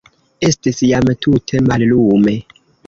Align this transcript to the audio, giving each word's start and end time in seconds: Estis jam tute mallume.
Estis 0.47 0.81
jam 0.93 1.11
tute 1.27 1.63
mallume. 1.69 2.39